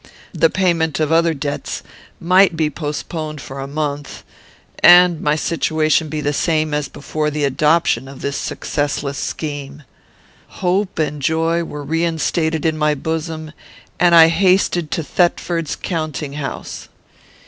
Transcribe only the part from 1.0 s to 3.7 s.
other debts might be postponed for a